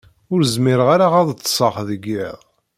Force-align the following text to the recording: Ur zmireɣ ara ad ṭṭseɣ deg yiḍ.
Ur 0.33 0.41
zmireɣ 0.53 0.87
ara 0.95 1.07
ad 1.19 1.29
ṭṭseɣ 1.37 1.75
deg 1.89 2.01
yiḍ. 2.11 2.39